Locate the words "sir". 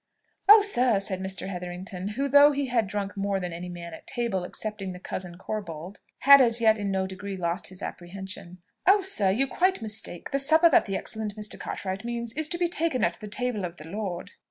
0.63-0.99, 9.03-9.29